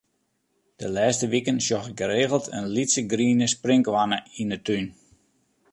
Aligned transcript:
De 0.79 0.87
lêste 0.95 1.25
wiken 1.33 1.59
sjoch 1.65 1.87
ik 1.91 1.97
geregeld 2.01 2.45
in 2.57 2.65
lytse 2.75 3.03
griene 3.11 3.47
sprinkhoanne 3.55 4.19
yn 4.41 4.53
'e 4.55 4.59
tún. 4.67 4.85